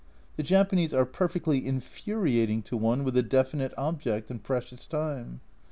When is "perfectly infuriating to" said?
1.05-2.75